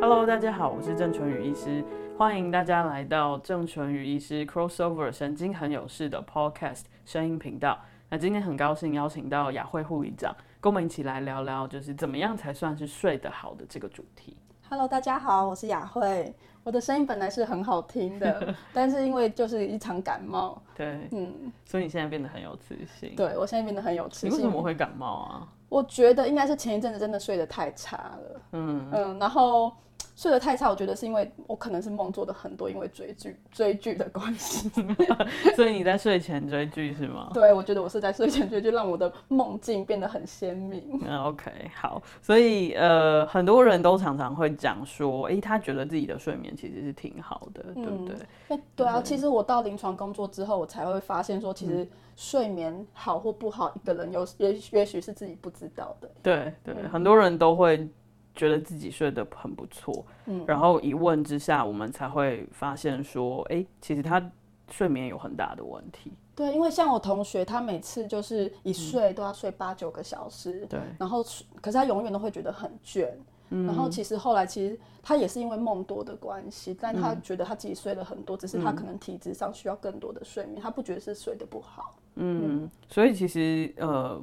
[0.00, 1.84] Hello，大家好，我是郑淳宇医师，
[2.16, 7.78] 欢迎大家来到郑淳宇医师 Crossover 神经很有事的 Podcast 声音频道。
[8.08, 14.38] 那今天很高兴邀请到雅慧护理长，跟我们一起来聊聊，就是怎么样才算是睡得好的这个主题。
[14.74, 16.34] Hello，大家好，我是雅慧。
[16.64, 21.32] 我的声音本来是很好听的， 但是因为就是一场感冒，对，嗯，
[21.64, 23.14] 所以你现在变得很有磁性。
[23.14, 24.30] 对，我现在变得很有磁性。
[24.30, 25.48] 你为什么会感冒啊？
[25.68, 29.72] 我觉得应该是前一阵子真的睡得太差了，嗯嗯，然后。
[30.16, 34.70] 睡得太差，我觉得是因为我可能是梦做的很多，因为追剧追剧的关系。
[35.56, 37.30] 所以你在睡前追剧是吗？
[37.34, 41.00] 对，我觉得我是在睡前追剧，让我的梦境变得很鲜明。
[41.04, 42.00] 嗯，OK，好。
[42.22, 48.16] 所以呃，很多人都常常会讲说，哎、欸，他觉得自己的睡眠其实是挺好的，嗯、对不对？
[48.48, 49.02] 哎，对啊。
[49.02, 56.08] 其实我到临床工作之后，我才会发现说，其实睡眠好或不好，一个人有也也许是自己不知道的。
[56.22, 57.88] 对对，很多人都会。
[58.34, 64.30] 觉得自己睡得很不错，嗯，然后一问之下，我们才会发现说，哎，其实他
[64.70, 66.12] 睡眠有很大的问题。
[66.34, 71.22] 对，因为像我同学，他每次就是一睡都要睡八九个小时，对，然后
[71.60, 73.08] 可是他永远都会觉得很倦，
[73.50, 84.20] 嗯，然后其实后来其实他也是因为梦多的关系，但他觉得他自己睡了很多，只是他可能体质上需要更多的睡眠，他不觉得是睡得不好，嗯，所以其实呃。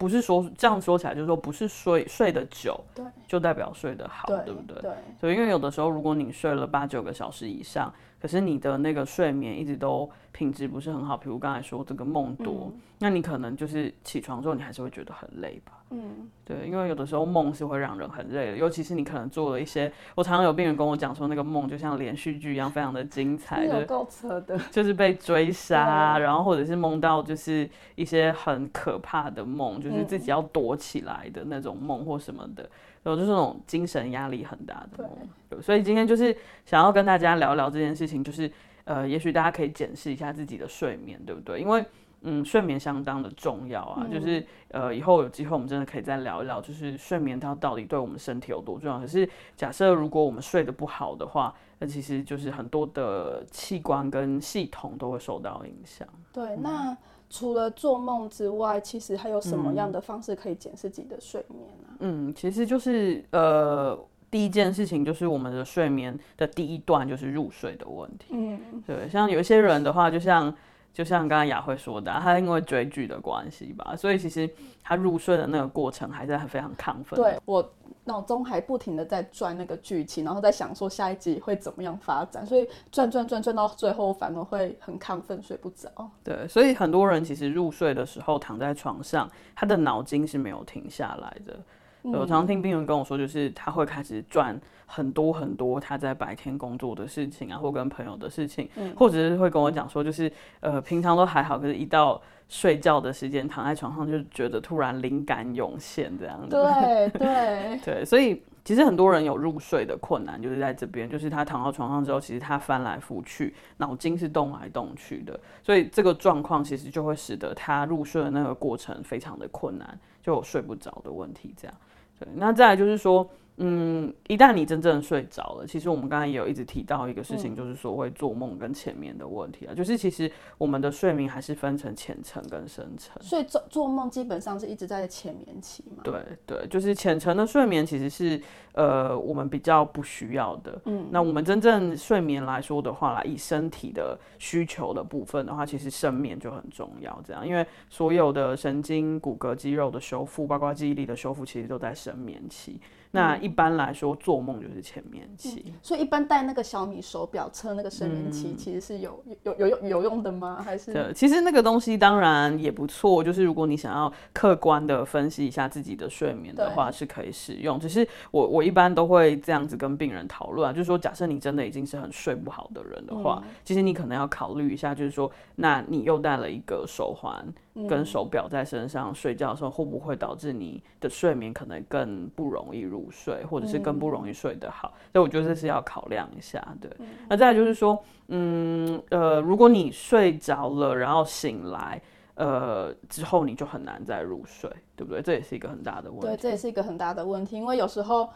[0.00, 4.80] 不是说这样说起来，就是说不是睡睡得久，对，就代表睡得好，对，对不对？
[4.80, 15.72] 对，所以因为有的时候，如果你睡了八九个小时以上，可是你的那个睡眠一直都品质不是很好，比如刚才说这个梦多，嗯，那你可能就是起床之后你还是会觉得很累吧？
[15.90, 32.68] 嗯，对，因为有的时候梦是会让人很累的，尤其是你可能做了一些，我常常有病人跟我讲说，那个梦就像连续剧一样，非常的精彩，有够扯的，就是被追杀，然后或者是梦到就是一些很可怕的梦，就是自己要躲起来的那种梦或什么的。
[33.04, 35.02] 有就是那种精神压力很大的
[35.48, 36.36] 梦，所以今天就是
[36.66, 38.48] 想要跟大家聊聊这件事情，就是
[38.84, 41.58] 呃，也许大家可以检视一下自己的睡眠，对不对？
[41.58, 41.82] 因为
[42.22, 48.98] 嗯，睡眠相当的重要啊，嗯、就是呃，以后有机会我们真的可以再聊一聊，就是睡眠它到底对我们身体有多重要。
[48.98, 56.06] 可是假设如果我们睡得不好的话，那其实就是很多的器官跟系统都会受到影响。
[56.32, 56.96] 对，那。
[57.32, 61.88] 除了做梦之外，其实还有什么样的方式可以检视自己的睡眠呢？
[62.00, 63.96] 嗯，其实就是呃，
[64.28, 68.26] 第一件事情就是我们的睡眠的第一段就是入睡的问题。
[68.30, 70.52] 嗯，对，像有一些人的话，就像
[70.92, 74.48] 就像刚刚雅慧说的，他因为追剧的关系吧，所以其实
[74.82, 77.16] 他入睡的那个过程还是很非常亢奋。
[77.20, 77.72] 对，我。
[78.04, 85.88] 脑中还不停的在转那个剧情，然后在想说下一集会怎么样发展，所以转转转转到最后反而会很亢奋，睡不着。
[86.24, 91.56] 对，所以很多人其实入睡的时候躺在床上，他的脑筋是没有停下来的。
[92.02, 106.48] 嗯、我常常听病人跟我说，就是他会开始转很多很多他在白天工作的事情啊，或跟朋友的事情，嗯、或者是会跟我讲说，就是呃平常都还好，可是一到睡觉的时间，躺在床上就觉得突然灵感涌现这样子。
[106.50, 107.80] 对 对。
[107.84, 121.54] 对，所以其实很多人有入睡的困难，就是在这边，就是他躺到床上之后，其实他翻来覆去，脑筋是动来动去的，所以这个状况其实就会使得他入睡的那个过程非常的困难，就有睡不着的问题。
[121.56, 121.74] 这样，
[122.18, 123.28] 对，那再来就是说。
[123.56, 133.20] 嗯，一旦你真正睡着了，其实我们刚才也有一直提到一个事情，就是所谓做梦跟前面的问题啊，嗯、就是其实我们的睡眠还是分成浅层跟深层。
[133.22, 136.02] 所以做做梦基本上是一直在浅眠期嘛？
[136.02, 138.40] 对对，就是浅层的睡眠其实是
[138.72, 140.80] 呃我们比较不需要的。
[140.86, 147.20] 嗯，那我们真正睡眠来说的话啦，以身体的需求的部分的话，其实深眠就很重要。
[147.26, 152.80] 这样，因为所有的神经、骨骼、肌肉的修复，包括记忆力的修复，其实都在深眠期。
[153.12, 155.64] 那一般来说，做梦就是前面期。
[155.66, 160.62] 嗯，所以一般戴那个小米手表测那个睡眠期，其实是有有有有有用的吗？
[160.64, 160.92] 还是？
[160.92, 167.80] 对，其实那个东西当然也不错，就是如果你想要客观的分析一下自己的睡眠的话，是可以使用。
[167.80, 177.44] 只是我我一般都会这样子跟病人讨论啊，就是说，假设你真的已经是很睡不好的人的话，嗯，其实你可能要考虑一下，就是说，那你又戴了一个手环。
[177.88, 184.92] 跟手表在身上睡觉的时候，会不会导致你的睡眠可能更不容易入睡，或者是更不容易睡得好？
[185.12, 186.60] 所以我觉得这是要考量一下。
[186.80, 186.90] 对，
[187.28, 192.02] 那再来就是说，嗯呃，如果你睡着了，然后醒来，
[192.34, 195.22] 呃之后你就很难再入睡，对不对？
[195.22, 196.26] 这也是一个很大的问题。
[196.26, 198.28] 对，这也是一个很大的问题，因为有时候，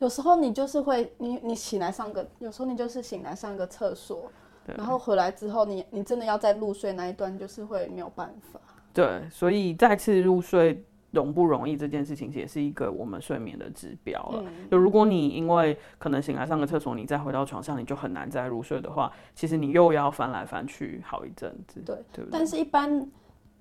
[0.00, 4.30] 有时候你就是会，你你醒来上个，有时候你就是醒来上个厕所。
[4.64, 8.60] 然后回来之后你，你你真的要再入睡那一段，就是会没有办法。
[8.94, 14.44] 对，所以再次入睡容不容易这件事情，也是一个我们睡眠的指标了。
[14.46, 21.80] 嗯、就如果你因为可能醒来上个厕所，你再回到床上，你就很难再入睡的话，其实你又要翻来翻去好一阵子。
[21.86, 23.08] 对，对对，但是一般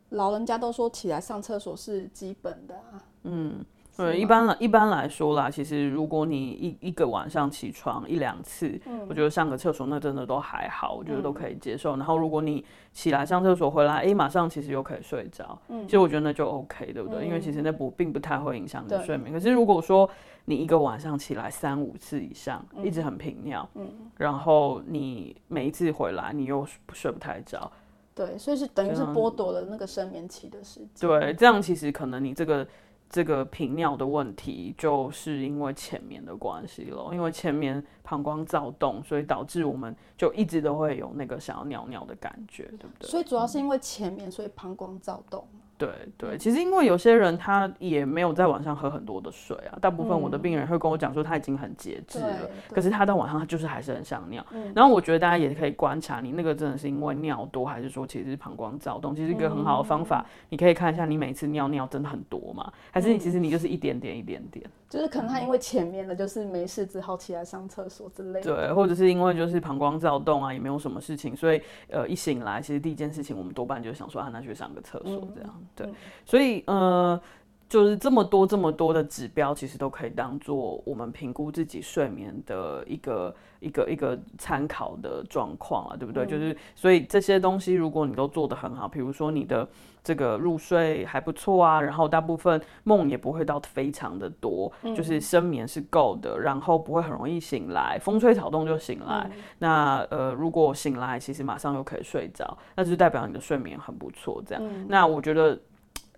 [0.09, 3.03] 老人家都说起来上厕所是基本的啊。
[3.23, 3.63] 嗯。
[4.01, 11.95] 对，一般来一般来说啦，其实如果你一一个晚上起床一两次，嗯，我觉得上个厕所那真的都还好，我觉得都可以接受。
[11.95, 17.23] 嗯、然后如果你起来上厕所回来，哎，马上其实又可以睡着，嗯，其实我觉得那就 OK，对不对？
[17.23, 19.31] 嗯、因为其实那不并不太会影响你的睡眠。
[19.31, 20.09] 可是如果说
[20.45, 23.87] 你一个晚上起来三五次以上，嗯、一直很频尿，嗯，
[24.17, 27.71] 然后你每一次回来你又睡不太着，
[28.15, 31.07] 对，所以是等于是剥夺了那个生眠期的时间。
[31.07, 32.67] 对，这样其实可能你这个。
[33.11, 43.09] 这个频尿的问题，就是因为前面的关系咯，因为前面膀胱躁动，所以导致我们就一直都会有那个想要尿尿的感觉，对不对？
[43.09, 45.45] 所以主要是因为前面，所以膀胱躁动。
[45.81, 54.45] 对对，其实因为有些人他也没有在晚上喝很多的水啊，大部分我的病人会跟我讲说他已经很节制了，可是他到晚上他就是还是很想尿。
[54.75, 59.15] 然后我觉得大家也可以观察你那个真的是因为尿多，还是说其实是膀胱躁动？
[59.15, 62.71] 其实一个很好的方法，你可以看一下你每次尿尿真的很多吗？
[62.91, 64.69] 还是你其实你就是一点点一点点？
[64.87, 68.53] 就是可能他因为前面的就是没事只好起来上厕所之类的。
[68.53, 75.63] 对，或者是因为就是膀胱躁动啊，也没有什么事情，所以呃一醒来其实第一件事情我们多半就想说啊，那去上个厕所这样。
[75.75, 75.89] 对，
[76.25, 76.63] 所以。
[76.67, 77.19] 呃，
[77.71, 86.25] 就是这么多这么多的指标，其实都可以当做我们评估自己睡眠的一个一个一个参考的状况啊，对不对？
[86.25, 89.65] 嗯、就是所以这些东西，如果你都做得很好，比如说你的
[90.03, 99.25] 这个入睡还不错啊，然后大部分梦也不会到非常的多，嗯、就是深眠是够的，然后不会很容易醒来，风吹草动就醒来。
[99.33, 104.43] 嗯、那呃，如果醒来其实马上又可以睡着，那就代表你的睡眠很不错。
[104.45, 105.57] 这样，嗯、那我觉得。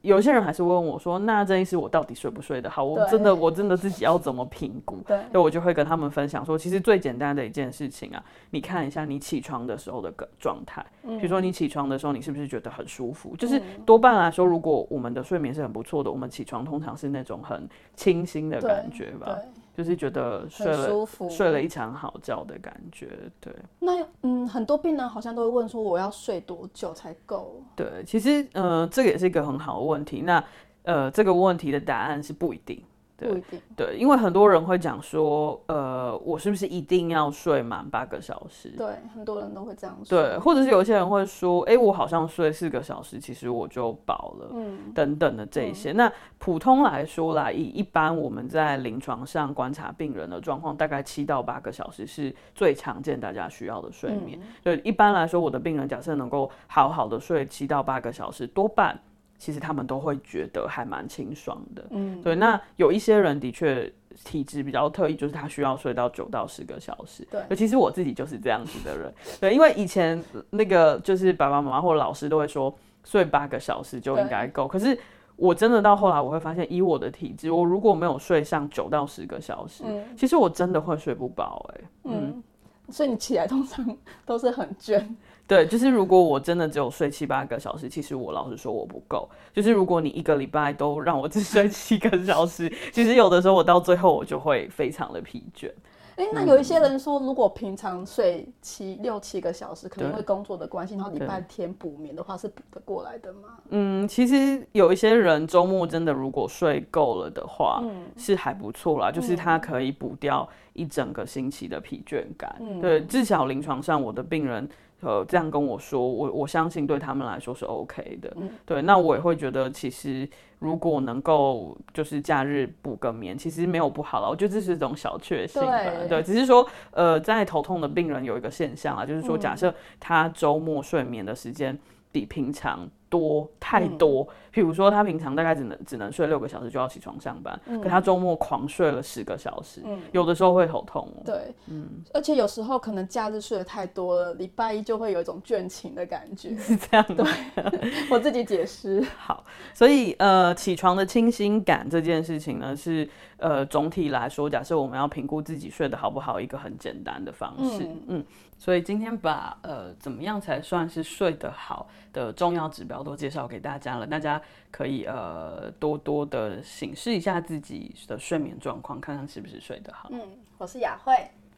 [0.03, 2.83] 有些人还是问我说：“那郑医师，我到底睡不睡得好？
[2.83, 13.33] 我真的，我真的自己要怎么评估？”对，所以我就会跟他们分享说，其实最简单的一件事情啊，你看一下你起床的时候的个状态，比如说你起床的时候，你是不是觉得很舒服？
[13.37, 17.65] 就是多半来说，如果我们的睡眠是很不错的，我们起床通常是那种很
[17.95, 19.39] 清新的感觉吧。
[19.75, 23.09] 就是觉得睡了舒服，睡了一场好觉的感觉，
[23.39, 23.53] 对。
[23.79, 27.61] 那嗯，很多病人好像都会问说，我要睡多久才够？
[27.75, 30.21] 对，其实呃，这个也是一个很好的问题。
[30.21, 30.43] 那
[30.83, 32.83] 呃，这个问题的答案是不一定。
[33.23, 38.69] 不一定，对，因为很多人会讲说，呃，我是不是一定要睡满八个小时？
[38.77, 40.17] 对，很多人都会这样说。
[40.17, 45.91] 对，或者是有些人会说，哎，我好像睡四个小时，其实我就饱了，嗯，等等的这一些。
[45.91, 54.39] 嗯、那普通来说啦，以一般我们在临床上观察病人的状况，大概七到八个小时是最常见大家需要的睡眠。
[54.61, 58.99] 对、嗯，一般来说，我的病人假设能够好好的睡七到八个小时，多半。
[59.43, 62.33] 其实他们都会觉得还蛮清爽的，嗯，对。
[62.33, 63.91] 那有一些人的确
[64.23, 67.27] 体质比较特异，就是他需要睡到九到十个小时。
[67.29, 72.73] 对，其实我自己就是这样子的人，对，因为以前那个就是爸爸妈妈或者老师都会说
[73.03, 74.97] 睡八个小时就应该够，可是
[75.35, 82.43] 我真的到后来我会发现，以我的体质，我如果没有睡上九到十个小时，嗯，其实我真的会睡不饱，哎，嗯，嗯，
[82.89, 83.85] 所以你起来通常
[84.25, 85.05] 都是很倦。
[85.45, 89.29] 对，就是如果我真的只有睡七八个小时，其实我老实说我不够。
[89.53, 95.69] 就是如果你一个礼拜都让我只睡 七个小时，其实有的时候我到最后我就会非常的疲倦。
[96.15, 103.57] 哎，那有一些人说，如果平常睡七六七个小时，可能因为工作的关系，然后礼拜天补眠的话，是补得过来的吗？
[103.69, 112.55] 嗯，其实有一些人周末真的如果睡够了的话，嗯、是还不错啦，就是他可以补掉一整个星期的疲倦感。
[112.59, 114.69] 嗯、对，至少临床上我的病人。
[115.03, 118.31] 呃，这样跟我说，我我相信对他们来说是 OK 的。
[118.37, 120.27] 嗯、对，那我也会觉得，其实
[120.59, 124.29] 如果能够就是假日补个眠，其实没有不好了。
[124.29, 125.79] 我觉得这是一种小确幸吧。
[125.99, 131.77] 对，对，只是说，呃，在头痛的病人有一个现象啊，就是说，假设他周末睡眠的时间
[132.11, 132.89] 比平常。
[133.13, 141.07] 多太多，比如说他平常大概只能只能睡六个小时就要起床上班，嗯、可他周末狂睡了十个小时，嗯、有的时候会头痛。
[141.23, 147.23] 对，嗯，而且有时候可能假日睡得太多了，礼拜一就会有一种倦勤的感觉， 是这样的。
[147.23, 149.05] 对， 我自己解释。
[149.15, 157.83] 好，所以呃，起床的清新感这件事情呢，是呃总体来说，假设我们要评估自己睡得好不好，一个很简单的方式。
[157.83, 158.25] 嗯，嗯，
[158.57, 163.02] 所以今天把呃怎么样才算是睡得好的重要指标。
[163.03, 164.41] 都介绍给大家了，大家
[164.71, 170.09] 可以呃多多的审视一下自己的睡眠状况，看看是不是睡得好。
[170.11, 170.21] 嗯，
[170.57, 171.13] 我是雅慧，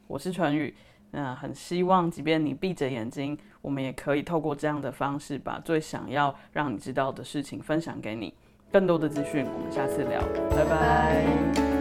[0.08, 0.76] 我是淳宇。
[1.12, 8.34] 那很希望，即便你闭着眼睛，我们也可以透过这样的方式，把最想要让你知道的事情分享给你。
[8.72, 11.75] 更多的资讯，我们下次聊，拜拜。